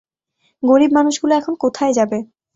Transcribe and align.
গরিব 0.63 0.91
মানুষগুলো 0.97 1.33
এখন 1.35 1.53
কোথায় 1.63 1.93
যাবে? 1.97 2.17